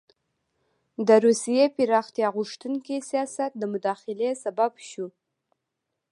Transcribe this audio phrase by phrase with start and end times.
[1.07, 5.07] د روسیې پراختیا غوښتونکي سیاست د مداخلې سبب شو.